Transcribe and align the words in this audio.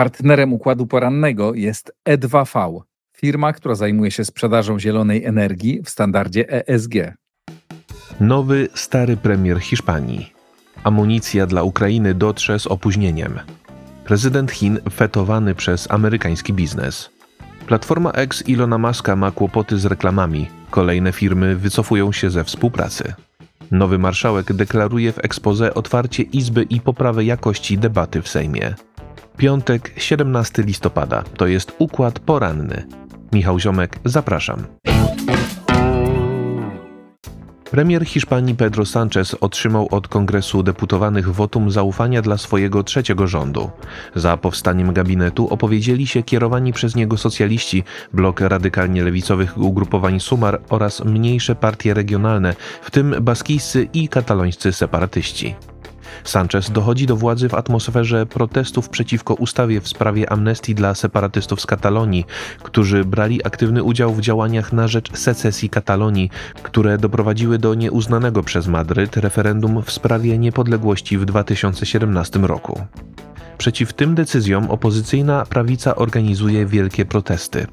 Partnerem 0.00 0.52
układu 0.52 0.86
porannego 0.86 1.54
jest 1.54 1.92
E2V, 2.08 2.80
firma, 3.16 3.52
która 3.52 3.74
zajmuje 3.74 4.10
się 4.10 4.24
sprzedażą 4.24 4.78
zielonej 4.78 5.24
energii 5.24 5.82
w 5.84 5.90
standardzie 5.90 6.68
ESG. 6.68 6.94
Nowy, 8.20 8.68
stary 8.74 9.16
premier 9.16 9.60
Hiszpanii. 9.60 10.32
Amunicja 10.84 11.46
dla 11.46 11.62
Ukrainy 11.62 12.14
dotrze 12.14 12.58
z 12.58 12.66
opóźnieniem. 12.66 13.40
Prezydent 14.04 14.50
Chin 14.50 14.78
fetowany 14.90 15.54
przez 15.54 15.90
amerykański 15.90 16.52
biznes. 16.52 17.10
Platforma 17.66 18.10
X 18.10 18.48
Ilona 18.48 18.78
Muska 18.78 19.16
ma 19.16 19.30
kłopoty 19.30 19.78
z 19.78 19.86
reklamami. 19.86 20.46
Kolejne 20.70 21.12
firmy 21.12 21.56
wycofują 21.56 22.12
się 22.12 22.30
ze 22.30 22.44
współpracy. 22.44 23.12
Nowy 23.70 23.98
marszałek 23.98 24.52
deklaruje 24.52 25.12
w 25.12 25.24
ekspoze 25.24 25.74
otwarcie 25.74 26.22
Izby 26.22 26.62
i 26.62 26.80
poprawę 26.80 27.24
jakości 27.24 27.78
debaty 27.78 28.22
w 28.22 28.28
Sejmie. 28.28 28.74
Piątek, 29.40 29.92
17 29.96 30.62
listopada, 30.62 31.22
to 31.36 31.46
jest 31.46 31.72
układ 31.78 32.18
poranny. 32.18 32.86
Michał 33.32 33.60
Ziomek, 33.60 33.98
zapraszam. 34.04 34.66
Premier 37.70 38.04
Hiszpanii 38.06 38.54
Pedro 38.54 38.84
Sánchez 38.84 39.36
otrzymał 39.40 39.88
od 39.90 40.08
Kongresu 40.08 40.62
Deputowanych 40.62 41.34
wotum 41.34 41.70
zaufania 41.70 42.22
dla 42.22 42.38
swojego 42.38 42.84
trzeciego 42.84 43.26
rządu. 43.26 43.70
Za 44.14 44.36
powstaniem 44.36 44.92
gabinetu 44.92 45.48
opowiedzieli 45.48 46.06
się 46.06 46.22
kierowani 46.22 46.72
przez 46.72 46.94
niego 46.94 47.16
socjaliści, 47.16 47.84
blok 48.12 48.40
radykalnie 48.40 49.04
lewicowych 49.04 49.58
ugrupowań 49.58 50.20
Sumar 50.20 50.60
oraz 50.68 51.04
mniejsze 51.04 51.54
partie 51.54 51.94
regionalne, 51.94 52.54
w 52.82 52.90
tym 52.90 53.14
baskijscy 53.20 53.88
i 53.92 54.08
katalońscy 54.08 54.72
separatyści. 54.72 55.54
Sanchez 56.24 56.70
dochodzi 56.70 57.06
do 57.06 57.16
władzy 57.16 57.48
w 57.48 57.54
atmosferze 57.54 58.26
protestów 58.26 58.88
przeciwko 58.88 59.34
ustawie 59.34 59.80
w 59.80 59.88
sprawie 59.88 60.32
amnestii 60.32 60.74
dla 60.74 60.94
separatystów 60.94 61.60
z 61.60 61.66
Katalonii, 61.66 62.26
którzy 62.62 63.04
brali 63.04 63.46
aktywny 63.46 63.82
udział 63.82 64.14
w 64.14 64.20
działaniach 64.20 64.72
na 64.72 64.88
rzecz 64.88 65.18
secesji 65.18 65.70
Katalonii, 65.70 66.30
które 66.62 66.98
doprowadziły 66.98 67.58
do 67.58 67.74
nieuznanego 67.74 68.42
przez 68.42 68.66
Madryt 68.66 69.16
referendum 69.16 69.82
w 69.82 69.90
sprawie 69.90 70.38
niepodległości 70.38 71.18
w 71.18 71.24
2017 71.24 72.38
roku. 72.38 72.80
Przeciw 73.60 73.92
tym 73.92 74.14
decyzjom 74.14 74.70
opozycyjna 74.70 75.46
prawica 75.46 75.94
organizuje 75.94 76.66
wielkie 76.66 77.04
protesty. 77.04 77.66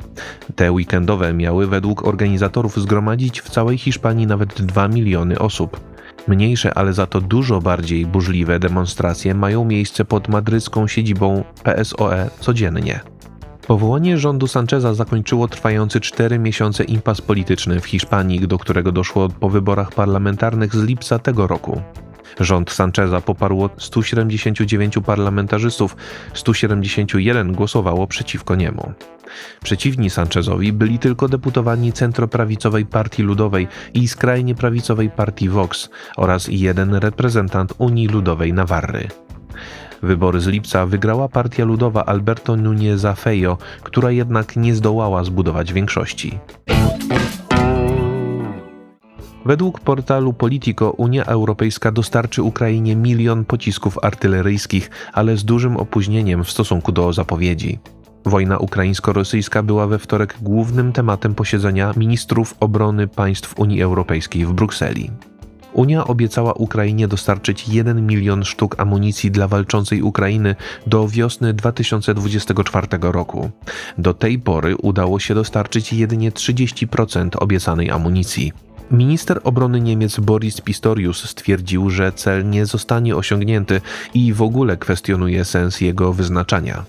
Te 0.56 0.72
weekendowe 0.72 1.34
miały 1.34 1.68
według 1.68 2.08
organizatorów 2.08 2.82
zgromadzić 2.82 3.42
w 3.42 3.50
całej 3.50 3.78
Hiszpanii 3.78 4.28
nawet 4.28 4.62
2 4.62 4.88
miliony 4.88 5.40
osób. 5.40 5.80
Mniejsze, 6.28 6.74
ale 6.74 6.94
za 6.94 7.08
to 7.08 7.22
dużo 7.22 7.62
bardziej 7.62 8.06
burzliwe 8.06 8.60
demonstracje 8.60 9.34
mają 9.34 9.66
miejsce 9.66 10.06
pod 10.06 10.28
madrycką 10.28 10.88
siedzibą 10.88 11.44
PSOE 11.64 12.30
codziennie. 12.40 13.00
Powołanie 13.68 14.18
rządu 14.18 14.48
Sancheza 14.48 14.94
zakończyło 14.94 15.48
trwający 15.48 16.00
cztery 16.00 16.40
miesiące 16.40 16.84
impas 16.84 17.22
polityczny 17.22 17.80
w 17.80 17.86
Hiszpanii, 17.86 18.48
do 18.48 18.58
którego 18.58 18.92
doszło 18.92 19.30
po 19.30 19.50
wyborach 19.50 19.92
parlamentarnych 19.92 20.76
z 20.76 20.84
lipca 20.84 21.20
tego 21.20 21.48
roku. 21.48 21.82
Rząd 22.40 22.72
Sancheza 22.72 23.22
poparło 23.22 23.70
179 23.78 24.96
parlamentarzystów, 25.06 25.96
171 26.34 27.54
głosowało 27.54 28.08
przeciwko 28.08 28.56
niemu. 28.56 28.94
Przeciwni 29.64 30.10
Sanchezowi 30.10 30.74
byli 30.74 31.00
tylko 31.00 31.28
deputowani 31.28 31.94
centroprawicowej 31.94 32.86
Partii 32.86 33.24
Ludowej 33.24 33.68
i 33.94 34.08
skrajnie 34.08 34.56
prawicowej 34.56 35.10
Partii 35.10 35.50
Vox 35.50 35.90
oraz 36.18 36.48
jeden 36.52 36.96
reprezentant 36.96 37.74
Unii 37.78 38.08
Ludowej 38.08 38.54
Nawarry. 38.54 39.08
Wybory 40.04 40.40
z 40.40 40.48
lipca 40.48 40.86
wygrała 40.86 41.30
Partia 41.30 41.66
Ludowa 41.66 42.06
Alberto 42.06 42.54
Núñez 42.54 43.16
Feio, 43.16 43.58
która 43.84 44.12
jednak 44.12 44.56
nie 44.56 44.76
zdołała 44.76 45.24
zbudować 45.24 45.74
większości. 45.74 46.40
Według 49.48 49.80
portalu 49.80 50.34
Politico 50.34 50.92
Unia 50.92 51.26
Europejska 51.26 51.92
dostarczy 51.92 52.44
Ukrainie 52.44 52.96
milion 52.96 53.46
pocisków 53.46 53.98
artyleryjskich, 54.02 54.90
ale 55.14 55.38
z 55.38 55.46
dużym 55.46 55.78
opóźnieniem 55.78 56.44
w 56.44 56.52
stosunku 56.52 56.92
do 56.92 57.14
zapowiedzi. 57.14 57.80
Wojna 58.26 58.58
ukraińsko-rosyjska 58.58 59.64
była 59.64 59.88
we 59.88 60.00
wtorek 60.00 60.38
głównym 60.42 60.94
tematem 60.94 61.36
posiedzenia 61.36 61.94
ministrów 61.98 62.56
obrony 62.60 63.08
państw 63.08 63.60
Unii 63.60 63.82
Europejskiej 63.82 64.46
w 64.46 64.54
Brukseli. 64.54 65.12
Unia 65.74 66.08
obiecała 66.08 66.54
Ukrainie 66.54 67.08
dostarczyć 67.08 67.70
1 67.70 68.08
milion 68.08 68.46
sztuk 68.46 68.80
amunicji 68.80 69.32
dla 69.32 69.48
walczącej 69.48 70.02
Ukrainy 70.02 70.56
do 70.88 71.08
wiosny 71.08 71.54
2024 71.54 72.88
roku. 73.02 73.50
Do 73.98 74.14
tej 74.14 74.40
pory 74.40 74.76
udało 74.76 75.20
się 75.20 75.36
dostarczyć 75.36 75.94
jedynie 75.94 76.32
30% 76.32 77.30
obiecanej 77.40 77.92
amunicji. 77.92 78.67
Minister 78.92 79.42
obrony 79.44 79.82
Niemiec 79.82 80.20
Boris 80.20 80.62
Pistorius 80.62 81.30
stwierdził, 81.30 81.90
że 81.90 82.12
cel 82.12 82.50
nie 82.50 82.66
zostanie 82.66 83.16
osiągnięty 83.16 83.82
i 84.14 84.34
w 84.34 84.42
ogóle 84.42 84.78
kwestionuje 84.78 85.46
sens 85.46 85.82
jego 85.82 86.14
wyznaczania. 86.14 86.84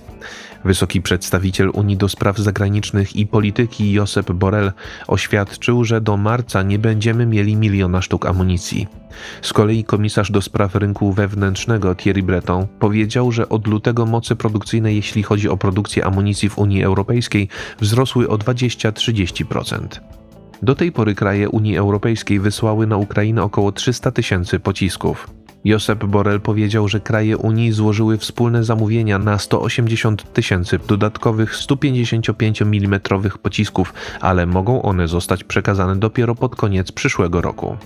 Wysoki 0.64 1.02
przedstawiciel 1.02 1.70
Unii 1.72 1.96
do 1.96 2.08
Spraw 2.08 2.38
Zagranicznych 2.38 3.16
i 3.16 3.26
Polityki 3.26 3.92
Josep 3.92 4.32
Borrell 4.32 4.72
oświadczył, 5.06 5.84
że 5.84 6.00
do 6.00 6.16
marca 6.16 6.62
nie 6.62 6.78
będziemy 6.78 7.26
mieli 7.26 7.56
miliona 7.56 8.02
sztuk 8.02 8.26
amunicji. 8.26 8.86
Z 9.42 9.52
kolei 9.52 9.84
komisarz 9.84 10.30
do 10.30 10.42
spraw 10.42 10.74
rynku 10.74 11.12
wewnętrznego 11.12 11.94
Thierry 11.94 12.22
Breton 12.22 12.66
powiedział, 12.78 13.32
że 13.32 13.48
od 13.48 13.66
lutego 13.66 14.06
mocy 14.06 14.36
produkcyjne, 14.36 14.94
jeśli 14.94 15.22
chodzi 15.22 15.48
o 15.48 15.56
produkcję 15.56 16.04
amunicji 16.04 16.48
w 16.48 16.58
Unii 16.58 16.84
Europejskiej, 16.84 17.48
wzrosły 17.80 18.28
o 18.28 18.38
20-30%. 18.38 20.00
Do 20.62 20.74
tej 20.74 20.92
pory 20.92 21.14
kraje 21.14 21.48
Unii 21.48 21.76
Europejskiej 21.76 22.40
wysłały 22.40 22.86
na 22.86 22.96
Ukrainę 22.96 23.42
około 23.42 23.72
300 23.72 24.10
tysięcy 24.10 24.60
pocisków. 24.60 25.30
Josep 25.64 26.04
Borrell 26.04 26.40
powiedział, 26.40 26.88
że 26.88 27.00
kraje 27.00 27.36
Unii 27.36 27.72
złożyły 27.72 28.18
wspólne 28.18 28.64
zamówienia 28.64 29.18
na 29.18 29.38
180 29.38 30.32
tysięcy 30.32 30.78
dodatkowych 30.88 31.56
155 31.56 32.62
mm 32.62 33.00
pocisków, 33.42 33.94
ale 34.20 34.46
mogą 34.46 34.82
one 34.82 35.08
zostać 35.08 35.44
przekazane 35.44 35.96
dopiero 35.96 36.34
pod 36.34 36.56
koniec 36.56 36.92
przyszłego 36.92 37.40
roku. 37.40 37.76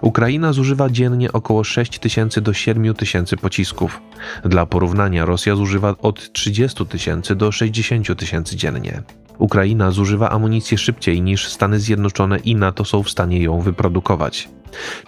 Ukraina 0.00 0.52
zużywa 0.52 0.90
dziennie 0.90 1.32
około 1.32 1.64
6 1.64 1.98
tysięcy 1.98 2.40
do 2.40 2.52
7 2.52 2.94
tysięcy 2.94 3.36
pocisków. 3.36 4.00
Dla 4.44 4.66
porównania 4.66 5.24
Rosja 5.24 5.56
zużywa 5.56 5.94
od 6.02 6.32
30 6.32 6.86
tysięcy 6.86 7.34
do 7.34 7.52
60 7.52 8.18
tysięcy 8.18 8.56
dziennie. 8.56 9.02
Ukraina 9.40 9.90
zużywa 9.90 10.30
amunicję 10.30 10.78
szybciej 10.78 11.22
niż 11.22 11.48
Stany 11.48 11.80
Zjednoczone 11.80 12.38
i 12.38 12.56
NATO 12.56 12.84
są 12.84 13.02
w 13.02 13.10
stanie 13.10 13.42
ją 13.42 13.60
wyprodukować. 13.60 14.48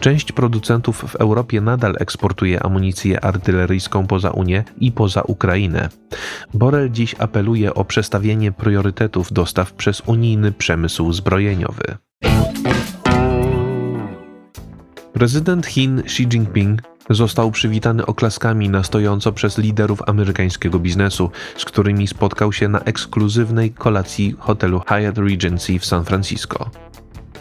Część 0.01 0.33
producentów 0.33 1.05
w 1.09 1.17
Europie 1.17 1.61
nadal 1.61 1.97
eksportuje 1.99 2.63
amunicję 2.63 3.25
artyleryjską 3.25 4.07
poza 4.07 4.31
Unię 4.31 4.65
i 4.81 4.93
poza 4.93 5.23
Ukrainę. 5.23 5.89
Borel 6.55 6.91
dziś 6.91 7.15
apeluje 7.19 7.75
o 7.75 7.85
przestawienie 7.85 8.53
priorytetów 8.53 9.33
dostaw 9.33 9.73
przez 9.73 10.03
unijny 10.07 10.53
przemysł 10.53 11.13
zbrojeniowy. 11.13 11.97
Prezydent 15.13 15.67
Chin 15.67 15.99
Xi 15.99 16.23
Jinping 16.27 16.92
został 17.15 17.51
przywitany 17.51 18.07
oklaskami 18.07 18.69
na 18.69 18.83
stojąco 18.83 19.33
przez 19.33 19.59
liderów 19.59 20.03
amerykańskiego 20.07 20.79
biznesu, 20.79 21.31
z 21.57 21.65
którymi 21.65 22.09
spotkał 22.09 22.53
się 22.53 22.69
na 22.69 22.81
ekskluzywnej 22.81 23.71
kolacji 23.71 24.35
hotelu 24.39 24.81
Hyatt 24.87 25.19
Regency 25.19 25.79
w 25.79 25.87
San 25.87 26.05
Francisco. 26.05 26.71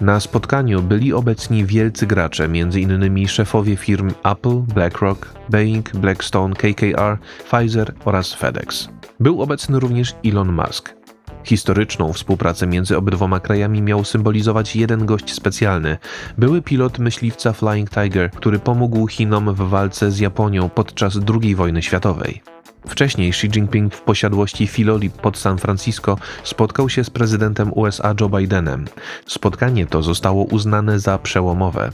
Na 0.01 0.19
spotkaniu 0.19 0.81
byli 0.81 1.13
obecni 1.13 1.65
wielcy 1.65 2.07
gracze, 2.07 2.45
m.in. 2.45 3.27
szefowie 3.27 3.77
firm 3.77 4.12
Apple, 4.23 4.63
BlackRock, 4.73 5.33
Boeing, 5.50 5.95
Blackstone, 5.95 6.56
KKR, 6.56 7.17
Pfizer 7.50 7.94
oraz 8.06 8.33
FedEx. 8.33 8.89
Był 9.19 9.41
obecny 9.41 9.79
również 9.79 10.15
Elon 10.25 10.51
Musk. 10.51 11.00
Historyczną 11.43 12.13
współpracę 12.13 12.67
między 12.67 12.97
obydwoma 12.97 13.39
krajami 13.39 13.81
miał 13.81 14.03
symbolizować 14.03 14.75
jeden 14.75 15.05
gość 15.05 15.33
specjalny 15.33 15.97
były 16.38 16.61
pilot 16.61 16.99
myśliwca 16.99 17.53
Flying 17.53 17.89
Tiger, 17.89 18.31
który 18.31 18.59
pomógł 18.59 19.07
Chinom 19.07 19.53
w 19.53 19.69
walce 19.69 20.11
z 20.11 20.19
Japonią 20.19 20.69
podczas 20.69 21.19
II 21.41 21.55
wojny 21.55 21.81
światowej. 21.81 22.41
Wcześniej 22.88 23.30
Xi 23.30 23.48
Jinping 23.48 23.95
w 23.95 24.01
posiadłości 24.01 24.68
Filoli 24.68 25.10
pod 25.10 25.38
San 25.38 25.57
Francisco 25.57 26.18
spotkał 26.44 26.89
się 26.89 27.04
z 27.04 27.10
prezydentem 27.10 27.72
USA 27.75 28.13
Joe 28.22 28.30
Bidenem. 28.30 28.86
Spotkanie 29.25 29.86
to 29.86 30.04
zostało 30.04 30.44
uznane 30.44 31.00
za 31.00 31.18
przełomowe. 31.18 31.89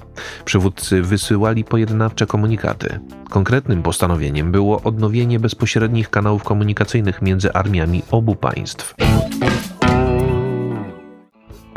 Przywódcy 0.46 1.02
wysyłali 1.02 1.64
pojednawcze 1.64 2.28
komunikaty. 2.28 3.00
Konkretnym 3.30 3.84
postanowieniem 3.84 4.52
było 4.52 4.82
odnowienie 4.82 5.40
bezpośrednich 5.40 6.10
kanałów 6.10 6.44
komunikacyjnych 6.44 7.22
między 7.22 7.54
armiami 7.54 8.04
obu 8.12 8.36
państw. 8.36 8.96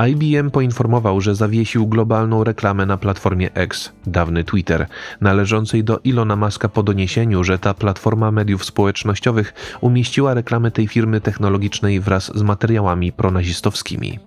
IBM 0.08 0.50
poinformował, 0.50 1.20
że 1.20 1.34
zawiesił 1.34 1.86
globalną 1.86 2.44
reklamę 2.44 2.86
na 2.86 2.96
platformie 2.96 3.54
X, 3.54 3.92
dawny 4.06 4.44
Twitter, 4.44 4.86
należącej 5.20 5.84
do 5.84 6.00
Ilona 6.04 6.36
Maska 6.36 6.68
po 6.68 6.82
doniesieniu, 6.82 7.44
że 7.44 7.58
ta 7.58 7.74
platforma 7.74 8.30
mediów 8.30 8.64
społecznościowych 8.64 9.54
umieściła 9.80 10.34
reklamę 10.34 10.70
tej 10.70 10.88
firmy 10.88 11.20
technologicznej 11.20 12.00
wraz 12.00 12.32
z 12.34 12.42
materiałami 12.42 13.12
pronazistowskimi. 13.12 14.18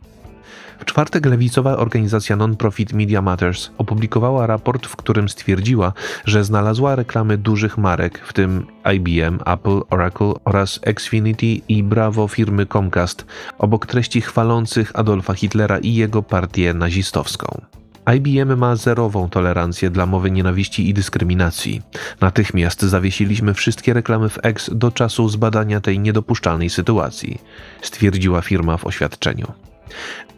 W 0.83 0.85
czwartek 0.85 1.25
lewicowa 1.25 1.77
organizacja 1.77 2.35
non-profit 2.35 2.93
Media 2.93 3.21
Matters 3.21 3.69
opublikowała 3.77 4.47
raport, 4.47 4.87
w 4.87 4.95
którym 4.95 5.29
stwierdziła, 5.29 5.93
że 6.25 6.43
znalazła 6.43 6.95
reklamy 6.95 7.37
dużych 7.37 7.77
marek, 7.77 8.19
w 8.19 8.33
tym 8.33 8.65
IBM, 8.93 9.39
Apple, 9.45 9.79
Oracle 9.89 10.33
oraz 10.45 10.79
Xfinity 10.81 11.45
i 11.45 11.83
Bravo 11.83 12.27
firmy 12.27 12.65
Comcast, 12.65 13.25
obok 13.57 13.85
treści 13.85 14.21
chwalących 14.21 14.91
Adolfa 14.99 15.33
Hitlera 15.33 15.77
i 15.77 15.93
jego 15.93 16.23
partię 16.23 16.73
nazistowską. 16.73 17.61
IBM 18.15 18.57
ma 18.57 18.75
zerową 18.75 19.29
tolerancję 19.29 19.89
dla 19.89 20.05
mowy 20.05 20.31
nienawiści 20.31 20.89
i 20.89 20.93
dyskryminacji. 20.93 21.81
Natychmiast 22.21 22.81
zawiesiliśmy 22.81 23.53
wszystkie 23.53 23.93
reklamy 23.93 24.29
w 24.29 24.39
X 24.43 24.69
do 24.73 24.91
czasu 24.91 25.29
zbadania 25.29 25.81
tej 25.81 25.99
niedopuszczalnej 25.99 26.69
sytuacji, 26.69 27.41
stwierdziła 27.81 28.41
firma 28.41 28.77
w 28.77 28.85
oświadczeniu. 28.85 29.53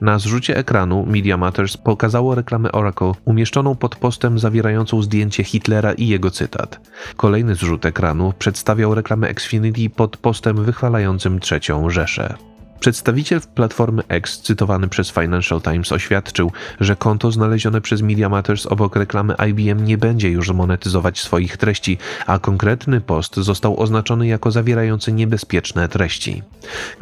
Na 0.01 0.19
zrzucie 0.19 0.57
ekranu 0.57 1.05
Media 1.05 1.37
Matters 1.37 1.77
pokazało 1.77 2.35
reklamę 2.35 2.71
Oracle 2.71 3.11
umieszczoną 3.25 3.75
pod 3.75 3.95
postem 3.95 4.39
zawierającą 4.39 5.01
zdjęcie 5.01 5.43
Hitlera 5.43 5.93
i 5.93 6.07
jego 6.07 6.31
cytat. 6.31 6.79
Kolejny 7.15 7.55
zrzut 7.55 7.85
ekranu 7.85 8.33
przedstawiał 8.39 8.95
reklamę 8.95 9.27
Xfinity 9.27 9.89
pod 9.89 10.17
postem 10.17 10.63
wychwalającym 10.63 11.39
trzecią 11.39 11.89
Rzeszę. 11.89 12.54
Przedstawiciel 12.79 13.41
platformy 13.55 14.03
X, 14.07 14.41
cytowany 14.41 14.87
przez 14.87 15.11
Financial 15.11 15.61
Times, 15.61 15.91
oświadczył, 15.91 16.51
że 16.79 16.95
konto 16.95 17.31
znalezione 17.31 17.81
przez 17.81 18.01
Media 18.01 18.29
Matters 18.29 18.65
obok 18.65 18.95
reklamy 18.95 19.35
IBM 19.49 19.85
nie 19.85 19.97
będzie 19.97 20.29
już 20.29 20.49
monetyzować 20.49 21.19
swoich 21.19 21.57
treści, 21.57 21.97
a 22.25 22.39
konkretny 22.39 23.01
post 23.01 23.35
został 23.35 23.79
oznaczony 23.79 24.27
jako 24.27 24.51
zawierający 24.51 25.13
niebezpieczne 25.13 25.89
treści. 25.89 26.43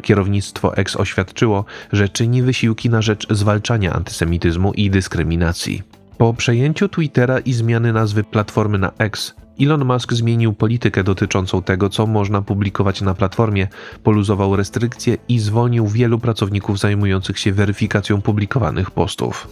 Kierownictwo 0.02 0.76
X 0.76 0.96
oświadczyło, 0.96 1.64
że 1.92 2.08
czyni 2.08 2.42
wysiłki 2.42 2.90
na 2.90 3.02
rzecz 3.02 3.26
zwalczania 3.30 3.92
antysemityzmu 3.92 4.72
i 4.72 4.90
dyskryminacji. 4.90 5.82
Po 6.18 6.34
przejęciu 6.34 6.88
Twittera 6.88 7.38
i 7.38 7.52
zmiany 7.52 7.92
nazwy 7.92 8.24
platformy 8.24 8.78
na 8.78 8.92
X, 8.98 9.34
Elon 9.60 9.84
Musk 9.84 10.12
zmienił 10.12 10.52
politykę 10.52 11.04
dotyczącą 11.04 11.62
tego, 11.62 11.88
co 11.88 12.06
można 12.06 12.42
publikować 12.42 13.00
na 13.00 13.14
platformie, 13.14 13.68
poluzował 14.02 14.56
restrykcje 14.56 15.16
i 15.28 15.38
zwolnił 15.38 15.86
wielu 15.86 16.18
pracowników 16.18 16.78
zajmujących 16.78 17.38
się 17.38 17.52
weryfikacją 17.52 18.22
publikowanych 18.22 18.90
postów. 18.90 19.48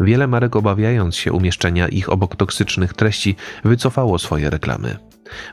Wiele 0.00 0.26
marek, 0.26 0.56
obawiając 0.56 1.16
się 1.16 1.32
umieszczenia 1.32 1.88
ich 1.88 2.12
obok 2.12 2.36
toksycznych 2.36 2.94
treści, 2.94 3.36
wycofało 3.64 4.18
swoje 4.18 4.50
reklamy. 4.50 4.96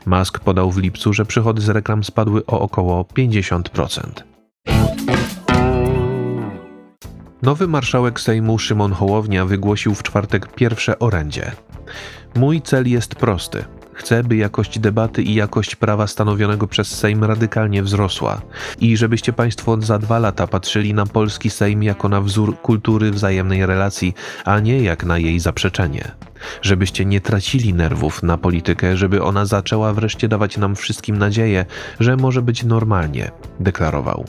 Musk 0.06 0.40
podał 0.40 0.70
w 0.70 0.78
lipcu, 0.78 1.12
że 1.12 1.24
przychody 1.24 1.60
z 1.60 1.68
reklam 1.68 2.04
spadły 2.04 2.46
o 2.46 2.60
około 2.60 3.02
50%. 3.02 4.02
Nowy 7.42 7.68
marszałek 7.68 8.20
Sejmu 8.20 8.58
Szymon 8.58 8.92
Hołownia 8.92 9.44
wygłosił 9.44 9.94
w 9.94 10.02
czwartek 10.02 10.54
pierwsze 10.54 10.98
orędzie. 10.98 11.52
Mój 12.34 12.62
cel 12.62 12.88
jest 12.88 13.14
prosty 13.14 13.64
Chcę, 13.94 14.24
by 14.24 14.36
jakość 14.36 14.78
debaty 14.78 15.22
i 15.22 15.34
jakość 15.34 15.76
prawa 15.76 16.06
stanowionego 16.06 16.66
przez 16.66 16.88
Sejm 16.88 17.24
radykalnie 17.24 17.82
wzrosła 17.82 18.42
i 18.80 18.96
żebyście 18.96 19.32
Państwo 19.32 19.80
za 19.80 19.98
dwa 19.98 20.18
lata 20.18 20.46
patrzyli 20.46 20.94
na 20.94 21.06
polski 21.06 21.50
Sejm 21.50 21.82
jako 21.82 22.08
na 22.08 22.20
wzór 22.20 22.60
kultury 22.60 23.10
wzajemnej 23.10 23.66
relacji, 23.66 24.14
a 24.44 24.60
nie 24.60 24.82
jak 24.82 25.04
na 25.04 25.18
jej 25.18 25.40
zaprzeczenie. 25.40 26.10
Żebyście 26.62 27.04
nie 27.04 27.20
tracili 27.20 27.74
nerwów 27.74 28.22
na 28.22 28.38
politykę, 28.38 28.96
żeby 28.96 29.22
ona 29.22 29.46
zaczęła 29.46 29.92
wreszcie 29.92 30.28
dawać 30.28 30.56
nam 30.56 30.76
wszystkim 30.76 31.18
nadzieję, 31.18 31.66
że 32.00 32.16
może 32.16 32.42
być 32.42 32.64
normalnie, 32.64 33.30
deklarował. 33.60 34.24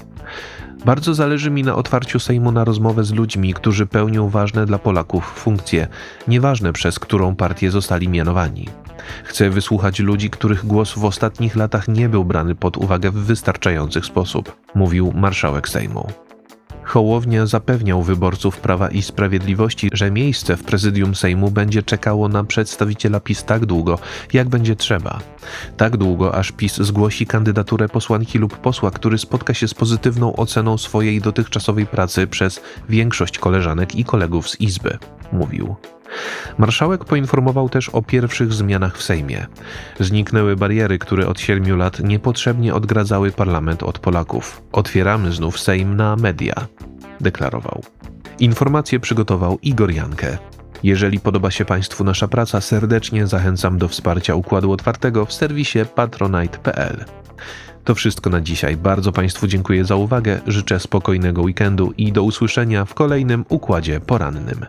Bardzo 0.86 1.14
zależy 1.14 1.52
mi 1.52 1.64
na 1.64 1.76
otwarciu 1.76 2.20
Sejmu 2.20 2.52
na 2.52 2.64
rozmowę 2.64 3.04
z 3.04 3.14
ludźmi, 3.14 3.54
którzy 3.54 3.86
pełnią 3.86 4.30
ważne 4.30 4.66
dla 4.66 4.80
Polaków 4.80 5.26
funkcje, 5.26 5.88
nieważne 6.28 6.74
przez 6.74 7.00
którą 7.00 7.36
partię 7.36 7.72
zostali 7.72 8.10
mianowani. 8.10 8.83
Chcę 9.24 9.50
wysłuchać 9.50 10.00
ludzi, 10.00 10.30
których 10.30 10.66
głos 10.66 10.94
w 10.94 11.06
ostatnich 11.06 11.56
latach 11.56 11.88
nie 11.88 12.10
był 12.10 12.26
brany 12.26 12.56
pod 12.56 12.78
uwagę 12.78 13.12
w 13.12 13.16
wystarczający 13.16 14.02
sposób, 14.02 14.56
mówił 14.76 15.14
marszałek 15.16 15.70
Sejmu. 15.70 16.08
Hołownia 16.84 17.46
zapewniał 17.46 18.04
wyborców 18.04 18.58
Prawa 18.58 18.88
i 18.88 19.02
Sprawiedliwości, 19.02 19.90
że 19.94 20.12
miejsce 20.12 20.58
w 20.58 20.64
prezydium 20.64 21.16
Sejmu 21.16 21.52
będzie 21.52 21.84
czekało 21.84 22.28
na 22.28 22.44
przedstawiciela 22.44 23.20
PiS 23.20 23.44
tak 23.44 23.66
długo, 23.66 24.00
jak 24.34 24.50
będzie 24.50 24.76
trzeba. 24.76 25.20
Tak 25.78 25.98
długo, 25.98 26.36
aż 26.36 26.52
PiS 26.52 26.78
zgłosi 26.78 27.26
kandydaturę 27.26 27.90
posłanki 27.90 28.40
lub 28.40 28.58
posła, 28.58 28.92
który 28.92 29.18
spotka 29.18 29.54
się 29.54 29.68
z 29.68 29.74
pozytywną 29.74 30.36
oceną 30.36 30.78
swojej 30.78 31.22
dotychczasowej 31.22 31.86
pracy 31.86 32.28
przez 32.28 32.62
większość 32.90 33.38
koleżanek 33.38 33.96
i 33.96 34.06
kolegów 34.06 34.50
z 34.50 34.62
Izby, 34.62 34.98
mówił. 35.32 35.76
Marszałek 36.58 37.06
poinformował 37.06 37.70
też 37.70 37.90
o 37.90 38.02
pierwszych 38.02 38.54
zmianach 38.54 38.98
w 38.98 39.04
Sejmie. 39.04 39.46
Zniknęły 40.00 40.56
bariery, 40.56 41.00
które 41.00 41.28
od 41.28 41.40
siedmiu 41.40 41.76
lat 41.76 42.00
niepotrzebnie 42.00 42.74
odgradzały 42.74 43.32
parlament 43.32 43.84
od 43.84 44.00
Polaków. 44.00 44.62
Otwieramy 44.72 45.32
znów 45.32 45.60
Sejm 45.60 45.96
na 45.96 46.16
media, 46.16 46.56
deklarował. 47.22 47.84
Informacje 48.40 49.00
przygotował 49.00 49.60
Igor 49.62 49.92
Jankę. 49.92 50.38
Jeżeli 50.84 51.20
podoba 51.20 51.52
się 51.52 51.66
Państwu 51.66 52.04
nasza 52.04 52.28
praca, 52.28 52.62
serdecznie 52.62 53.28
zachęcam 53.28 53.78
do 53.78 53.88
wsparcia 53.88 54.36
Układu 54.36 54.72
Otwartego 54.72 55.26
w 55.26 55.34
serwisie 55.34 55.80
patronite.pl. 55.96 57.06
To 57.84 57.96
wszystko 57.96 58.30
na 58.30 58.42
dzisiaj. 58.42 58.78
Bardzo 58.78 59.12
Państwu 59.12 59.48
dziękuję 59.48 59.86
za 59.86 59.96
uwagę, 59.96 60.42
życzę 60.48 60.80
spokojnego 60.80 61.42
weekendu 61.42 61.94
i 61.98 62.12
do 62.12 62.24
usłyszenia 62.24 62.86
w 62.86 62.94
kolejnym 62.94 63.46
Układzie 63.50 64.00
Porannym. 64.00 64.66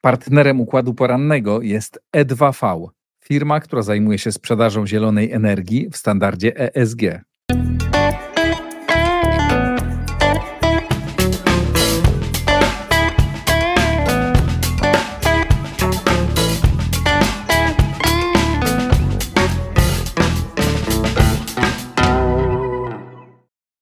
Partnerem 0.00 0.60
układu 0.60 0.94
porannego 0.94 1.62
jest 1.62 2.00
E2V, 2.16 2.88
firma, 3.24 3.60
która 3.60 3.82
zajmuje 3.82 4.18
się 4.18 4.32
sprzedażą 4.32 4.86
zielonej 4.86 5.32
energii 5.32 5.90
w 5.90 5.96
standardzie 5.96 6.74
ESG. 6.76 7.02